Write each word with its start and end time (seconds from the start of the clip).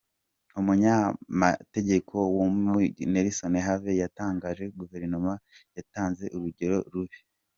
Umuyamategeko 0.59 2.15
wa 2.37 2.45
Miguna, 2.53 3.09
Nelson 3.11 3.53
Havi, 3.67 3.91
yatangaje 4.03 4.63
ko 4.69 4.73
Guverinoma 4.81 5.33
yatanze 5.75 6.25
urugero 6.37 6.77
rubi. 6.93 7.17